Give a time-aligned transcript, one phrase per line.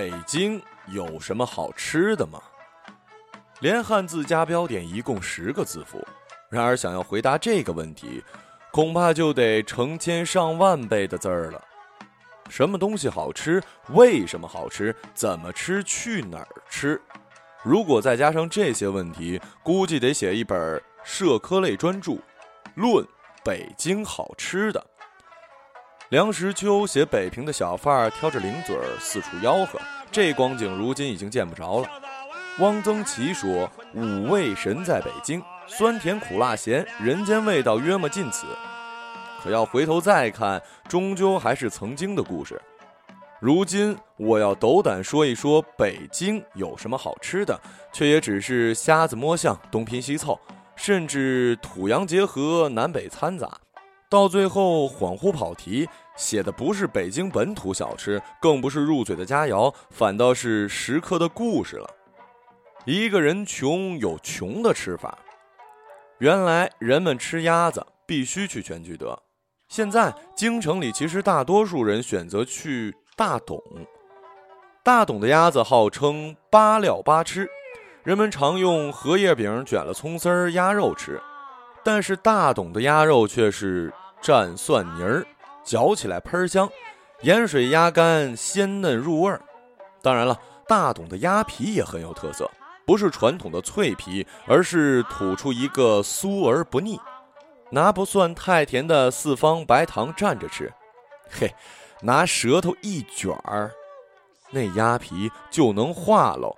[0.00, 2.40] 北京有什么好吃的吗？
[3.60, 6.02] 连汉字加标点一共十个字符，
[6.48, 8.24] 然而想要回答这个问题，
[8.72, 11.62] 恐怕就得成千上万倍的字儿了。
[12.48, 13.62] 什么东西好吃？
[13.90, 14.96] 为什么好吃？
[15.12, 15.84] 怎么吃？
[15.84, 16.98] 去哪儿吃？
[17.62, 22.16] 如果再加上这些问题，估计得写一本社科类专著，
[22.74, 23.06] 论
[23.44, 24.82] 北京好吃的。
[26.10, 29.78] 梁实秋写北平的小贩儿挑着零嘴儿四处吆喝，
[30.10, 31.88] 这光景如今已经见不着了。
[32.58, 38.44] 汪曾祺说：“五味神在北京，酸甜苦辣咸，人间味道约莫尽此。”
[39.40, 42.60] 可要回头再看，终究还是曾经的故事。
[43.38, 47.56] 如今我要斗胆说一说北京有什么好吃的，
[47.92, 50.36] 却也只是瞎子摸象，东拼西凑，
[50.74, 53.48] 甚至土洋结合，南北掺杂。
[54.10, 61.88] 到最后恍惚跑题，写的不是北京本土小吃，更不是入嘴的佳肴，反倒是食客的故事了。
[62.84, 65.16] 一个人穷有穷的吃法。
[66.18, 69.16] 原来人们吃鸭子必须去全聚德，
[69.68, 73.62] 现在京城里其实大多数人选择去大董。
[74.82, 77.48] 大董的鸭子号称八料八吃，
[78.02, 81.22] 人们常用荷叶饼卷了葱丝儿鸭肉吃，
[81.84, 83.92] 但是大董的鸭肉却是。
[84.22, 85.26] 蘸蒜泥儿，
[85.64, 86.68] 嚼起来喷香，
[87.22, 89.40] 盐水鸭肝鲜嫩入味儿。
[90.02, 92.50] 当然了，大董的鸭皮也很有特色，
[92.84, 97.00] 不是传统的脆皮，而是吐出一个酥而不腻，
[97.70, 100.70] 拿不算太甜的四方白糖蘸着吃。
[101.30, 101.50] 嘿，
[102.02, 103.70] 拿舌头一卷儿，
[104.50, 106.54] 那鸭皮就能化喽。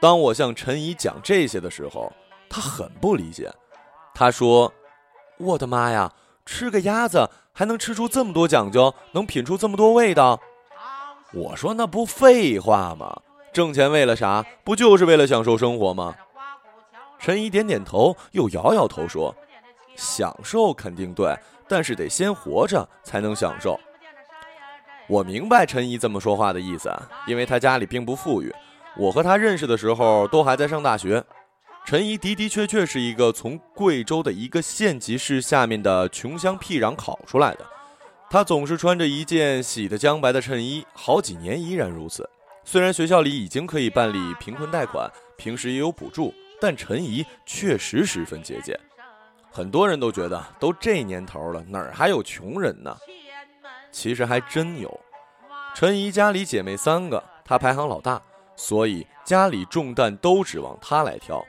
[0.00, 2.12] 当我向陈怡讲这些的时候，
[2.50, 3.48] 他很不理解，
[4.14, 4.72] 他说
[5.38, 6.12] ：“我的妈呀！”
[6.46, 10.38] 吃个鸭子还能吃出这么多讲究，能品出这么多味道？
[11.32, 13.22] 我说那不废话吗？
[13.52, 14.44] 挣钱为了啥？
[14.62, 16.14] 不就是为了享受生活吗？
[17.18, 19.34] 陈怡点点头，又摇摇头说
[19.96, 21.34] ：“享受肯定对，
[21.66, 23.80] 但是得先活着才能享受。”
[25.08, 26.94] 我明白陈怡这么说话的意思，
[27.26, 28.54] 因为他家里并不富裕。
[28.96, 31.24] 我和他认识的时候都还在上大学。
[31.84, 37.66] 陈怡的的确确是一个从贵州的一个县级市下面的穷乡僻壤考出来的。
[38.30, 42.28] 他总是穿着一件洗得将白的衬衣，好几年依然如此。
[42.64, 48.78] 虽然学校里已经可以办理贫困贷款，平时也有补助，但陈怡确实十分节俭。
[49.52, 52.96] 很多人都觉得，都这年头了，哪儿还有穷人呢？
[53.92, 55.00] 其实还真有。
[55.74, 58.20] 陈怡家里姐妹三个，她排行老大，
[58.56, 61.44] 所以家里重担都指望她来挑。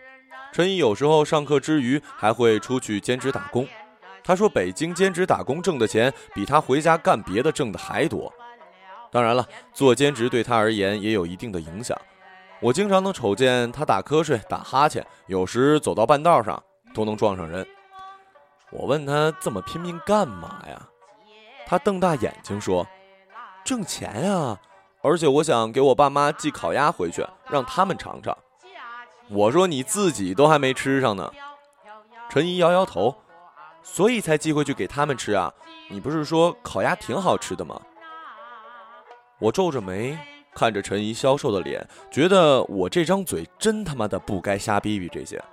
[0.56, 3.68] 陈怡有时候上课之余还会出去兼职打工。
[4.24, 8.32] 他说：“北京兼职打工挣的钱比他回家干别的挣的还多。”
[9.12, 12.00] 当然了，做兼职对他而言也有一定的影响。
[12.62, 17.68] 我经常能瞅见他打瞌睡、打哈欠，有时走到半道上都能撞上人。
[18.72, 20.88] 我问他这么拼命干嘛呀？
[21.68, 22.88] 他瞪大眼睛说
[23.66, 24.58] ：“挣钱呀！
[25.02, 28.34] 而且我想给我爸妈寄烤鸭回去，让他们尝尝。”
[29.30, 31.32] 我说你自己都还没吃上呢，
[32.30, 33.16] 陈怡摇摇头，
[33.82, 35.52] 所以才寄回去给他们吃啊。
[35.90, 37.82] 你不是说烤鸭挺好吃的吗？
[39.40, 40.18] 我皱着眉
[40.54, 45.44] 看着陈怡消瘦的脸，觉得我这张嘴真他妈的不该瞎逼逼这些。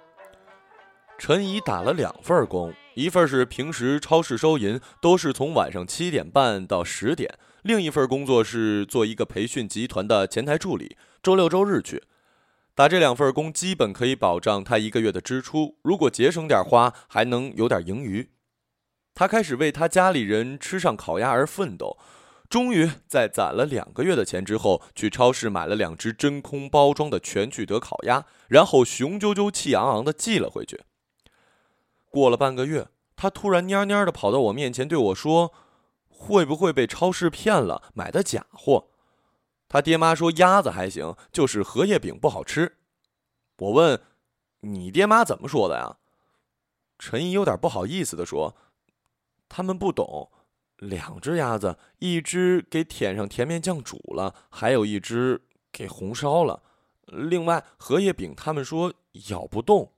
[1.18, 7.30] 陈怡打了两份工，一份是平时超市收银，都是从晚上七点半到十点；
[7.62, 12.02] 另一份工作是做一个培训集团的前台助理，周六周日去。
[12.74, 15.76] 打这两份工，基本可以保障他一个月的支出。
[15.82, 18.30] 如果节省点花，还能有点盈余。
[19.14, 21.98] 他开始为他家里人吃上烤鸭而奋斗。
[22.48, 30.82] 终于在攒了两个月的钱之后，去超市买了两只真空包装的全聚德烤鸭，然后雄赳赳气昂昂地寄了回去。
[32.10, 35.52] 过了半个月，他突然蔫蔫地跑到我面前对我说
[36.08, 38.88] ：“会不会被超市骗了，买的假货？”
[39.72, 42.76] 他爹妈说鸭子还行，就是荷叶饼不好吃。
[43.56, 43.98] 我问
[44.60, 45.96] ：“你爹妈怎么说的呀？”
[47.00, 48.54] 陈怡有点不好意思地说
[49.48, 50.30] ：“他们不懂，
[50.76, 55.40] 两只鸭子，一只给舔上甜面酱煮了，还有一只
[55.72, 56.62] 给红烧了。
[57.06, 58.92] 另外荷叶饼，他们说
[59.30, 59.94] 咬不动。”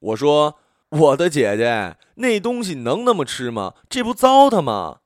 [0.00, 0.58] 我说
[0.88, 3.74] ：“我的姐姐，那东西能那么吃吗？
[3.90, 5.00] 这不糟蹋吗？”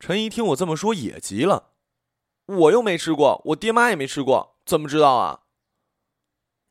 [0.00, 1.69] 陈怡听我这么说也急了。
[2.58, 5.40] 我又没吃过，我爹妈也没吃过，怎么知道啊？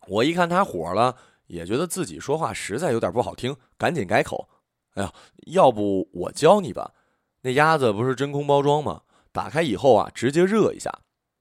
[0.08, 1.16] 我一看他火了，
[1.48, 4.50] 也觉得自己说话实在有点不好听，赶紧改口。
[4.96, 5.14] 哎呀，
[5.48, 6.94] 要不我教你吧？
[7.42, 9.04] 那鸭子不是真空包装吗？
[9.32, 10.92] 打开以后啊，直接热一下，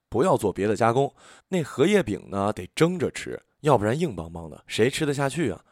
[0.09, 1.15] 不要做别的加工。
[1.49, 5.65] 那荷叶饼呢，得蒸着吃，要不然硬邦邦的，谁吃得下去啊？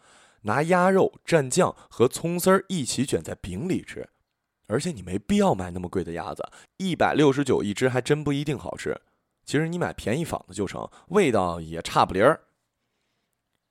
[0.42, 4.08] 拿鸭肉蘸酱和葱丝儿一起卷在饼里吃，
[4.66, 9.00] 而且你没必要买那么贵的鸭子，一百六十九一只还真不一定好吃。
[9.44, 12.42] 其实你买便宜仿的就成，味道也差不离儿。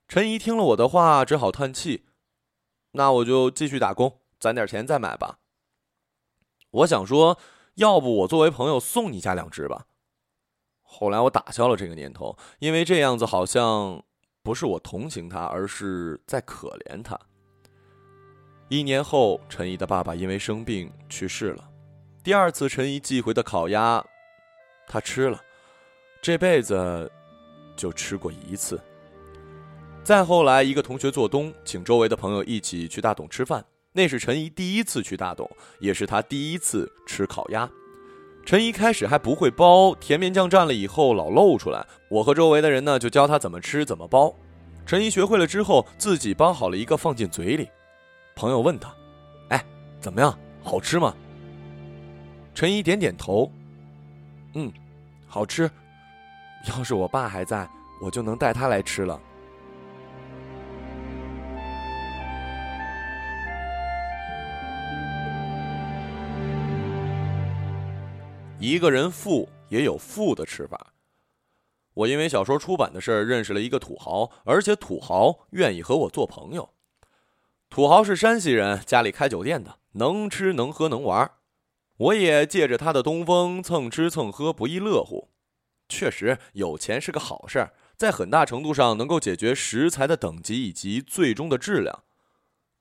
[0.08, 2.06] 陈怡听了我的话，只好叹气
[2.92, 5.38] ：“那我就继续打工，攒点钱再买吧。”
[6.70, 7.38] 我想说，
[7.74, 9.86] 要不我作为朋友送你家两只吧。
[10.82, 14.02] 后来我打消了这个念头，因为这样子好像
[14.42, 17.18] 不是我同情他，而是在可怜他。
[18.68, 21.68] 一年后，陈怡的爸爸因为生病去世了。
[22.24, 24.04] 第二次陈怡寄回的烤鸭，
[24.88, 25.40] 他吃了，
[26.20, 27.08] 这辈子
[27.76, 28.80] 就吃过一次。
[30.02, 33.64] 再后来，一个同学做东，请周围的朋友一起去大董吃饭。
[33.92, 35.48] 那是陈怡第一次去大董，
[35.78, 37.70] 也是他第一次吃烤鸭。
[38.44, 41.86] 陈怡开始还不会包，甜面酱蘸了以后老露出来。
[42.10, 44.34] 我和周围的人呢，就教他怎么吃怎么包。
[44.84, 47.68] 陈怡学会了之后，自己包好了一个放进嘴里。
[48.36, 48.94] 朋友问他
[49.48, 49.64] ：“哎，
[49.98, 50.38] 怎么样？
[50.62, 51.16] 好吃吗？”
[52.54, 53.50] 陈怡点点头
[54.52, 54.70] ：“嗯，
[55.26, 55.70] 好吃。
[56.68, 57.66] 要是我爸还在，
[58.02, 59.18] 我就能带他来吃了。”
[68.60, 70.92] 一个人富也有富的吃法。
[71.94, 76.75] 我因为小说出版的事儿认识了一个土豪，而且土豪愿意和我做朋友。
[77.68, 81.30] 土豪是山西人，家里开酒店的，能吃能喝能玩。
[81.98, 85.30] 我也借着他的东风蹭吃蹭喝，不亦乐乎。
[85.88, 92.04] 确实，有钱是个好事儿，在很大程度上能够解决食材的等级以及最终的质量。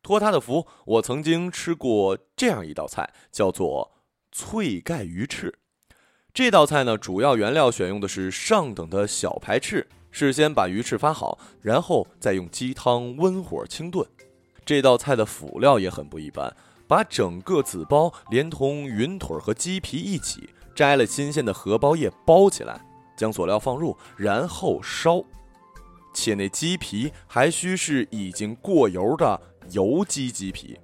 [0.01, 3.91] 托他的福，我曾经吃过这样一道菜，叫做
[4.31, 5.59] 脆盖鱼翅。
[6.33, 14.07] 这道菜呢，主要原料选用的是上等的小排翅，事先把鱼翅发好，然后再用鸡汤温火清炖。
[14.65, 16.51] 这道菜的辅料也很不一般，
[16.87, 22.79] 把整个子包连同云腿和鸡皮一起摘了新鲜的荷包叶包起来，
[23.15, 25.23] 将佐料放入，然后烧。
[26.13, 29.39] 且那鸡皮还需是已经过油的
[29.71, 30.79] 油鸡鸡皮。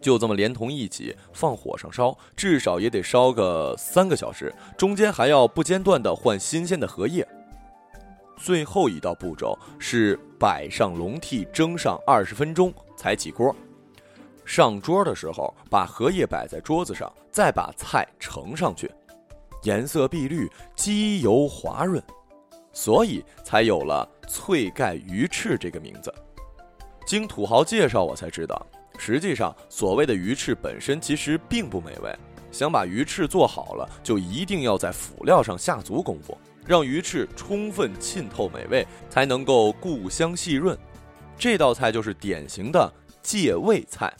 [0.00, 7.26] 就这么连同一起放火上烧，至少也得烧个三个小时，中间还要不间断的换新鲜的荷叶。
[8.36, 13.52] 最后一道步骤是摆上笼屉蒸上二十分钟才起锅。
[14.44, 18.88] 上桌的时候把荷叶摆在桌子上，再把菜盛上去，
[19.64, 22.00] 颜色碧绿，鸡油滑润，
[22.72, 26.14] 所以才有了脆盖鱼翅这个名字。
[27.04, 28.64] 经土豪介绍，我才知道。
[28.98, 32.16] 实际上，所谓的鱼翅本身其实并不美味。
[32.52, 40.78] 想把鱼翅做好了，就一定要在辅料上下足功夫，让鱼翅充分浸透美味，才能够固香细润。
[41.38, 44.12] 这道菜就是典型的借味菜，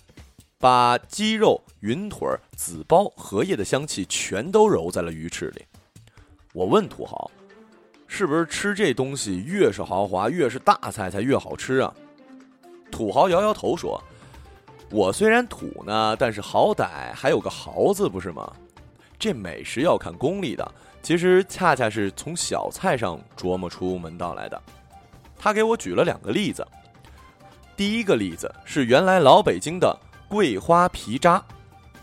[0.58, 5.64] 把鸡肉、云腿、紫包、荷叶的香气全都揉在了鱼翅里。
[6.52, 7.30] 我问土豪
[8.08, 11.94] ：“是不是吃这东西越是豪华，越是大菜才越好吃啊？”
[12.90, 14.02] 土豪摇摇头说。
[14.90, 18.52] 我虽然土呢，但是好歹还有个豪字，不是吗？
[19.18, 24.62] 这美食要看功力的，其实恰恰是从小菜上琢磨出门道来的。
[25.38, 26.62] 他给我举了两个例子。
[27.76, 29.98] 第一个例子是原来老北京的
[30.28, 31.42] 桂花皮渣，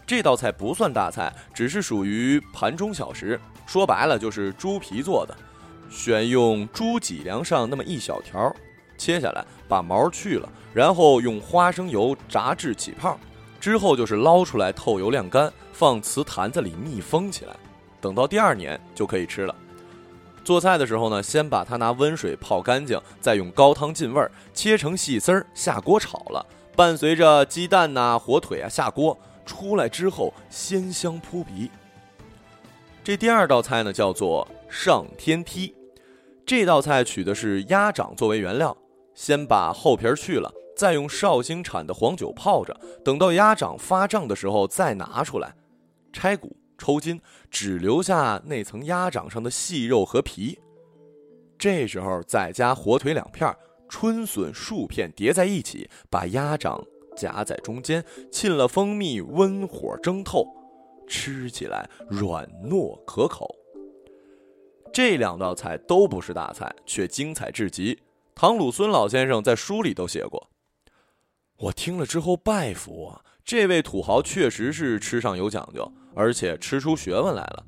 [0.05, 3.39] 这道菜不算大菜，只是属于盘中小食。
[3.67, 5.37] 说白了就是猪皮做的，
[5.89, 8.53] 选用猪脊梁上那么一小条。
[8.97, 13.17] 切下来，把毛去了，然后用花生油炸至起泡，
[13.61, 17.55] 之后就是捞出来透油晾干，放瓷坛子里密封起来，
[18.01, 19.55] 等到第二年就可以吃了。
[20.49, 26.43] 做菜的时候呢，先把它拿温水泡干净，再用高汤浸味儿，切成细丝儿下锅炒了，
[26.75, 29.15] 伴随着鸡蛋呐、火腿啊下锅，
[29.45, 31.69] 出来之后鲜香扑鼻。
[33.03, 35.71] 这第二道菜呢叫做上天梯，
[36.47, 38.75] 这道菜取的是鸭掌作为原料。
[39.13, 42.75] 先把厚皮儿去了，再用绍兴产的黄酒泡着，
[43.05, 45.53] 等到鸭掌发胀的时候再拿出来，
[46.11, 47.21] 拆骨抽筋，
[47.51, 50.57] 只留下那层鸭掌上的细肉和皮。
[51.57, 53.53] 这时候再加火腿两片、
[53.89, 56.81] 春笋数片叠在一起，把鸭掌
[57.17, 60.47] 夹在中间，浸了蜂蜜，温火蒸透，
[61.05, 63.53] 吃起来软糯可口。
[64.91, 67.99] 这两道菜都不是大菜，却精彩至极。
[68.33, 70.49] 唐鲁孙老先生在书里都写过，
[71.57, 73.21] 我听了之后拜服啊！
[73.43, 77.65] 这位土豪确实是吃上有讲究，而且吃出学问来了。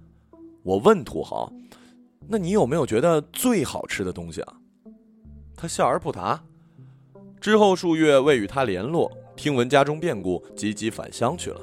[0.63, 1.51] 我问土豪
[2.27, 4.53] ：“那你有没有觉得最好吃的东西啊？”
[5.57, 6.43] 他笑而不答。
[7.39, 11.59] 之后数月未与他联络，听闻家中变故，急急返乡去了。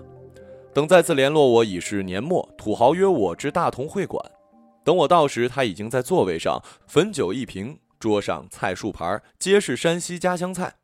[0.74, 2.48] 等再次联络我，已是年末。
[2.56, 4.24] 土豪约我至大同会馆，
[4.84, 10.74] 等我到时，他已经在座位上，汾酒一瓶，桌上菜数盘，皆是山西家乡菜。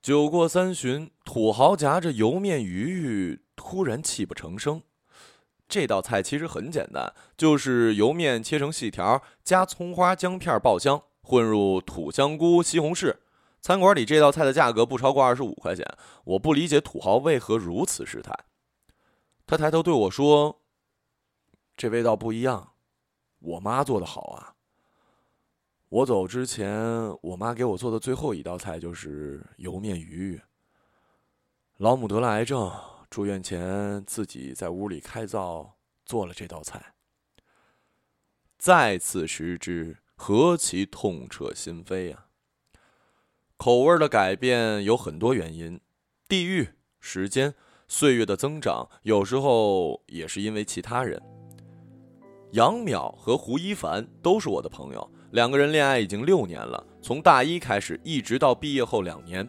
[0.00, 4.82] 酒过三巡，土豪夹着油面鱼，突然泣不成声。
[5.68, 13.14] 这道菜其实很简单，就是油面切成细条，加葱花、姜片爆香，混入土香菇、西红柿。
[13.60, 15.84] 餐馆里这道菜的价格不超过二十五块钱，
[16.24, 18.34] 我不理解土豪为何如此失态。
[19.46, 20.62] 他抬头对我说
[21.76, 22.72] ：“这味道不一样，
[23.40, 24.54] 我妈做的好啊。”
[25.90, 26.80] 我走之前，
[27.20, 30.40] 我妈给我做的最后一道菜就是油面鱼。
[31.76, 32.72] 老母得了癌症，
[33.10, 36.94] 住院前自己在屋里开灶做了这道菜。
[38.58, 42.26] 再次食之，何其痛彻心扉啊！
[43.56, 45.80] 口味的改变有很多原因，
[46.28, 46.68] 地域、
[47.00, 47.54] 时间、
[47.86, 51.20] 岁月的增长，有时候也是因为其他人。
[52.52, 59.48] 杨淼和胡一凡都是我的朋友，两个人恋爱已经六年了，从大一开始一直到毕业后两年。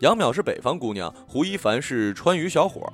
[0.00, 2.92] 杨淼是北方姑娘，胡一凡是川渝小伙。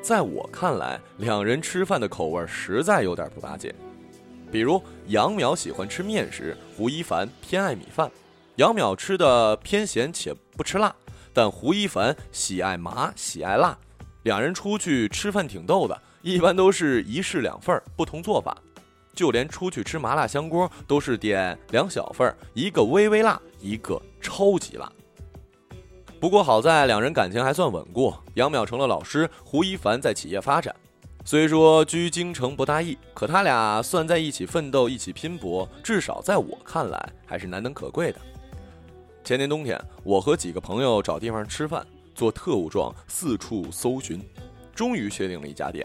[0.00, 3.72] 在我看来，两人吃饭的口味实在有点不搭界。
[4.50, 8.10] 比如，杨淼喜欢吃面食，胡一凡偏爱米饭。
[8.56, 10.92] 杨淼吃的偏咸且不吃辣，
[11.32, 13.78] 但胡一凡喜爱麻喜爱辣。
[14.24, 18.56] 两人出去吃饭挺逗的，一般都是一式两份儿不同做法。
[19.14, 24.90] 就连出去吃麻辣香锅，都是点两小份儿一个微微辣，一个超级辣。
[26.22, 30.72] 不过好在两人感情还算稳固，杨淼成了老师，胡一凡在企业发展。
[31.24, 38.20] 虽说居京城不大易，可他俩算在一起奋斗、一起拼搏，至少在我看来还是难能可贵的。
[39.24, 44.22] 前年冬天，我和几个朋友找地方吃饭，做特务状四处搜寻，
[44.72, 45.84] 终于确定了一家店。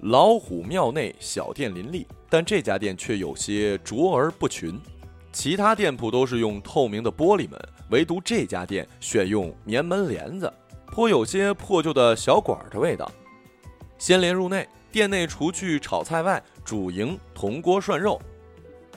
[0.00, 4.78] 老虎庙内小店林立，但这家店却有些卓而不群。
[5.32, 7.58] 其他店铺都是用透明的玻璃门，
[7.90, 10.52] 唯独这家店选用棉门帘子，
[10.86, 13.10] 颇有些破旧的小馆儿的味道。
[13.98, 18.20] 先连入内，店内除去炒菜外，主营铜锅涮肉，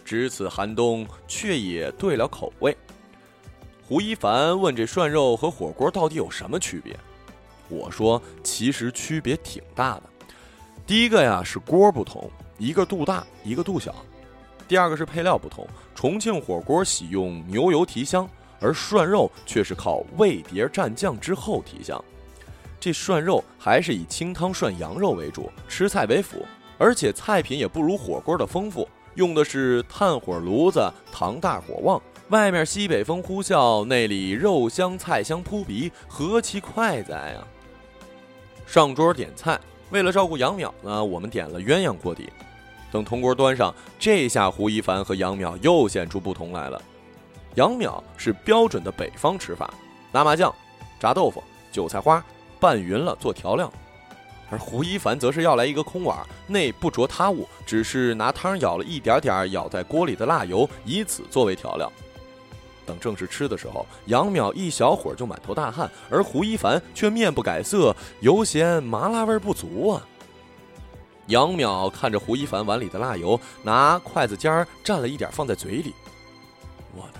[0.04, 2.76] 值此寒冬，却也对了口味。
[3.88, 6.96] 胡一凡问：“这涮肉和火锅到底有什么区别？”
[7.70, 10.04] 我说：“其实区别挺大的。
[10.86, 13.92] 第一个呀是锅不同，一个肚大，一个肚小；
[14.68, 18.30] 第二个是配料不同，重庆火锅喜用牛油提香，
[18.60, 22.04] 而涮肉却是靠味碟蘸酱之后提香。
[22.80, 26.46] 这涮肉还是以清汤涮羊肉为主，吃菜为辅，
[26.78, 37.42] 而且菜品也不如火锅的丰富，用的是炭火炉子，糖大火旺。”外面西北风呼啸，内里肉香菜香扑鼻，何其快哉啊！
[38.68, 42.30] 上桌点菜，为了照顾杨淼呢，我们点了鸳鸯锅底。
[42.92, 46.80] 等铜锅端上，这下胡一凡和杨淼又显出不同来了。
[47.60, 49.70] 杨淼是标准的北方吃法，
[50.14, 50.54] 拿麻酱、
[50.98, 52.24] 炸豆腐、韭菜花
[52.58, 53.70] 拌匀了做调料，
[54.50, 61.92] 而胡一凡则是要来一个空碗，内不着他物，只是拿汤舀了一点点舀在锅里的辣油，以此作为调料。
[62.86, 70.08] 等正式吃的时候，杨淼一小会儿就满头大汗，而胡一凡却面不改色，犹嫌麻辣味不足啊。
[71.28, 75.94] 杨淼看着胡一凡碗里的辣油，拿筷子尖儿蘸了一点放在嘴里，
[76.96, 77.19] 我的，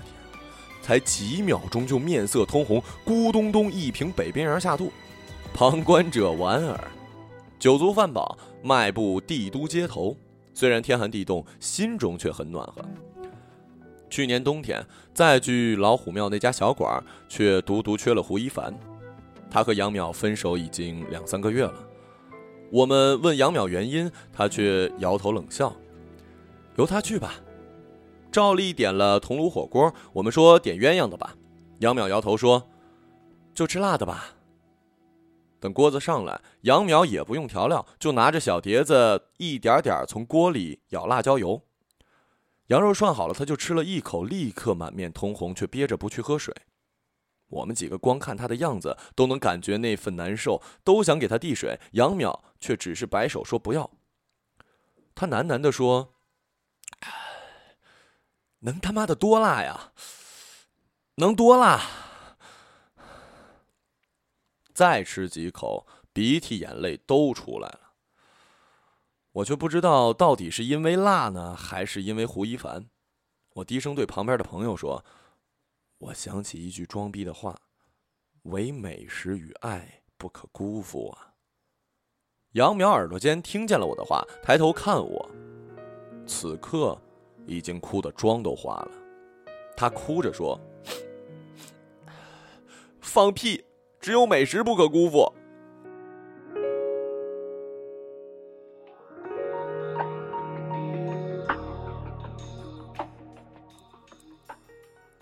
[0.90, 4.90] 才几秒钟就面色通红，咕咚咚一瓶北冰洋下肚，
[5.54, 6.80] 旁观者莞尔。
[7.60, 10.16] 酒足饭饱，迈步帝都街头，
[10.52, 12.84] 虽然天寒地冻，心中却很暖和。
[14.08, 18.76] 去年冬天再去老虎庙那家小馆，却独独缺了胡一凡。
[19.48, 21.74] 他和杨淼分手已经两三个月了。
[22.72, 25.72] 我们问杨淼原因，他却摇头冷笑
[26.74, 27.36] ：“由他去吧。”
[28.30, 31.36] 照例点了铜炉火锅，我们说点鸳鸯的吧。
[31.80, 32.68] 杨淼摇头说
[33.54, 34.36] ：“就吃辣的吧。”
[35.58, 41.62] 等锅子上来，杨淼也不用调料，就拿着小碟子一点点从锅里舀辣椒油。
[42.68, 46.54] 羊肉涮好了，他就吃了一口，立刻满面通红，却憋着不去喝水。
[47.48, 51.80] 我们几个光看他的样子，都能感觉那份难受，都想给他递水。
[51.92, 53.90] 杨淼却只是摆手说不要。
[55.16, 56.14] 他喃喃地说
[58.60, 59.92] ：“能他妈的多辣呀？
[61.16, 61.80] 能多辣？”
[64.72, 67.92] 再吃几口，鼻涕眼泪都出来了。
[69.32, 72.88] 我却不知道到底是因为辣呢，还是因为胡一凡。
[73.54, 75.04] 我低声对旁边的朋友说
[75.98, 77.60] ：“我想起一句装逼的话，
[78.44, 81.34] 唯美食与爱不可辜负啊。”
[82.52, 85.30] 杨苗耳朵尖听见了我的话，抬头看我，
[86.26, 87.00] 此刻
[87.46, 88.90] 已经哭得妆都花了。
[89.76, 90.60] 他哭着说
[93.00, 93.64] ：“放屁，
[94.00, 95.32] 只有美食不可辜负。”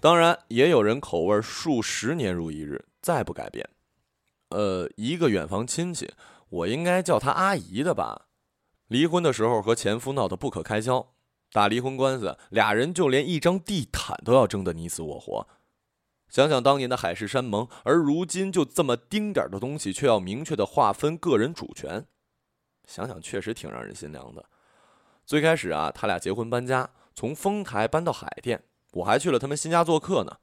[0.01, 3.69] 当然，也有人口味数十年如一日，再不改变。
[4.51, 6.09] 呃，一个远房亲戚，
[6.49, 8.27] 我应该叫她阿姨的吧？
[8.87, 11.15] 离婚的时候和前夫闹得不可开交，
[11.53, 15.47] 打离婚官司，俩人就连一张地毯都要争得你死我活。
[16.29, 22.05] 想想当年的海誓山盟，而如今就这么丁点的东西，却要明确的划分个人主权，
[22.87, 24.45] 想想确实挺让人心凉的。
[25.25, 28.63] 最开始啊，他俩结婚搬家，从丰台搬到海淀。
[28.93, 30.39] 我还去了他们新家做客呢，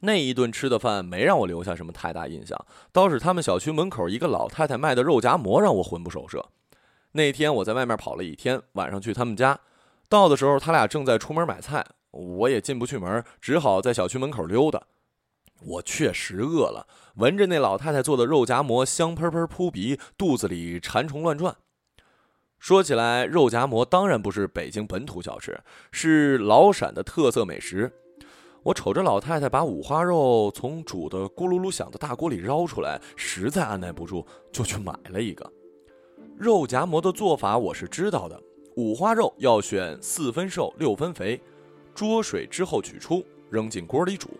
[0.00, 6.50] 那一顿吃的饭没让我留下什么太大印象，倒是他们小区门口一个老太太卖的肉夹馍让我魂不守舍。
[7.12, 9.60] 那天我在外面跑了一天，晚上去他们家，
[10.12, 14.82] 到的时候他俩正在出门买菜，我也进不去门，只好在小区门口溜达。
[15.64, 21.56] 我确实饿了，闻着那老太太做的肉夹馍香喷喷扑鼻，肚子里馋虫乱转。
[22.58, 25.58] 说起来，肉夹馍当然不是北京本土小吃，
[25.90, 27.90] 是老陕的特色美食。
[28.64, 35.50] 我瞅着老太太把五花肉从煮的咕噜噜响的大锅里捞出来，实在按耐不住，就去买了一个。
[36.36, 38.38] 肉夹馍的做法我是知道的，
[38.76, 41.40] 五花肉要选四分瘦六分肥，
[41.94, 44.30] 焯水之后取出，扔进锅里煮。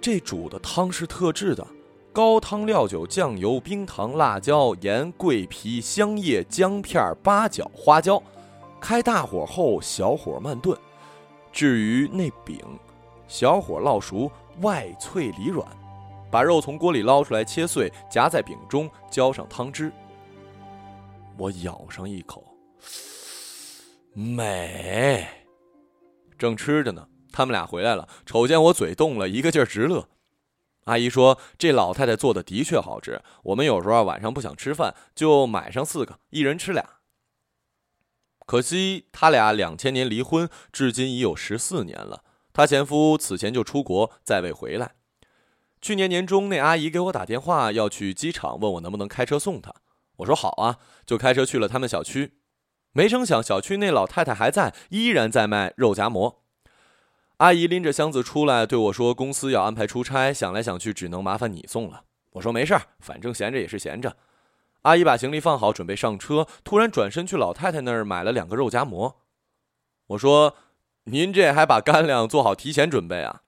[0.00, 1.66] 这煮的汤是特制的。
[2.12, 8.22] 高汤、料酒、酱油、冰糖、辣椒、盐、桂皮、香叶、姜片、八角、花椒，
[8.80, 10.78] 开大火后小火慢炖。
[11.52, 12.58] 至于那饼，
[13.26, 15.66] 小火烙熟，外脆里软。
[16.30, 19.92] 把肉从锅里捞出来切碎，夹在饼中，浇上汤汁。
[21.36, 22.44] 我咬上一口，
[24.14, 25.28] 美。
[26.38, 30.08] 正吃着呢，他们俩回来了，瞅见我嘴动了，一个劲儿直乐。
[30.84, 33.22] 阿姨说：“这老太太做的的确好吃。
[33.42, 36.84] 我们有时候晚上不想吃饭，就买上四个，一人吃俩。
[38.46, 42.22] 可惜他俩两千年离婚，至今已有十四年了。
[42.52, 44.96] 她前夫此前就出国，再未回来。
[45.80, 49.74] 去年年中，那阿姨给我打电话，要去机场，问我能不能开车送她。
[50.16, 52.34] 我说好啊，就开车去了他们小区。
[52.94, 56.40] 没成想，小区那老太太还在，依然在卖肉夹馍。”
[57.38, 62.04] 阿姨拎着箱子出来对我说：“公司要安排出差，想来想去，只能麻烦你送了。”
[62.34, 64.16] 我说：“没事儿，反正闲着也是闲着。”
[64.82, 69.22] 阿姨把行李放好，准备上车，突然转身去老太太那儿买了两个肉夹馍。
[70.08, 70.56] 我说
[71.10, 73.42] ：“您这还把干粮做好提前准备啊？”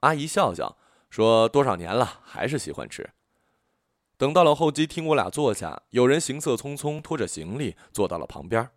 [0.00, 0.76] 阿姨笑笑
[1.10, 3.10] 说：“多少年了，还是喜欢吃。”
[4.24, 8.70] 等到了候机厅，我俩坐下，有人行色匆匆拖着行李坐到了旁边。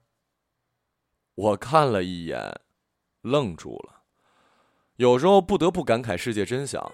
[1.35, 2.59] 我看了一眼，
[3.21, 4.01] 愣住了。
[4.97, 6.91] 有时候不得不感慨世界真小。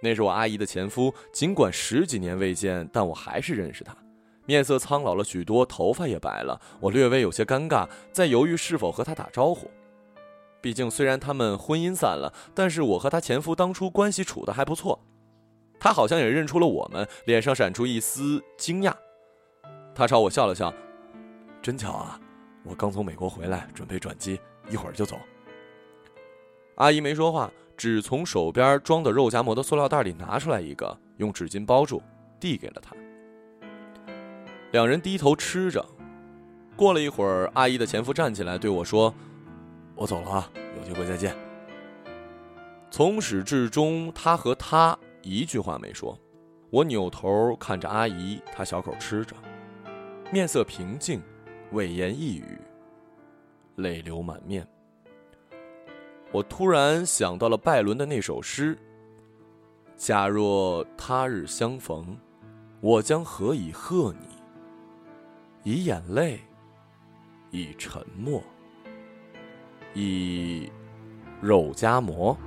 [0.00, 3.92] 那是我阿姨的前夫，尽管十几年未见，但我还是认识他。
[4.46, 6.60] 面色苍老了许多，头发也白了。
[6.78, 9.68] 我略微有些尴尬，在犹豫是否和他打招呼。
[10.60, 15.04] 毕竟虽然他们婚姻散了，但是我和他前夫当初关系处得还不错。
[15.80, 18.92] 他好像也认出了我们，脸上闪出一丝惊讶。
[19.94, 20.72] 他朝我笑了笑
[21.60, 22.20] ：“真巧啊，
[22.62, 24.38] 我刚从美国回来，准备转机，
[24.68, 25.18] 一会儿就走。”
[26.76, 32.02] 阿姨没说话，只从手边装的肉夹馍的塑料袋里拿出来一个，用纸巾包住，
[32.38, 32.94] 递给了他。
[34.72, 35.84] 两人低头吃着。
[36.76, 39.12] 过了一会儿，阿姨的前夫站起来对我说
[39.96, 41.34] ：“我走了啊，有机会再见。”
[42.90, 46.18] 从始至终，他和他一句话没说。
[46.70, 49.34] 我扭头看着阿姨，她小口吃着，
[50.32, 51.20] 面色平静，
[51.72, 52.58] 未言一语，
[53.76, 54.66] 泪流满面。
[56.30, 58.78] 我突然想到了拜伦的那首诗
[59.96, 62.16] ：“假若他日相逢，
[62.80, 64.26] 我将何以贺你？
[65.64, 66.38] 以眼泪，
[67.50, 68.40] 以沉默，
[69.92, 70.70] 以
[71.40, 72.38] 肉夹馍。”